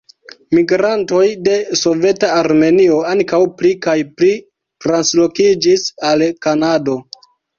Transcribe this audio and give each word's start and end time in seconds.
Migrantoj 0.57 1.25
de 1.47 1.57
soveta 1.81 2.29
Armenio 2.37 2.97
ankaŭ 3.11 3.41
pli 3.61 3.73
kaj 3.87 3.95
pli 4.21 4.31
translokiĝis 4.85 5.85
al 6.13 6.27
Kanado. 6.47 6.97